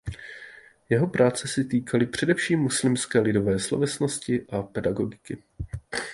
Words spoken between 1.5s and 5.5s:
týkaly především muslimské lidové slovesnosti a pedagogiky.